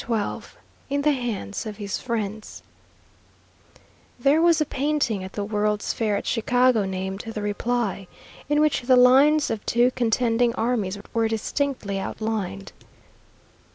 [0.09, 0.41] XII
[0.89, 2.63] IN THE HANDS OF HIS FRIENDS
[4.19, 8.07] There was a painting at the World's Fair at Chicago named "The Reply,"
[8.49, 12.71] in which the lines of two contending armies were distinctly outlined.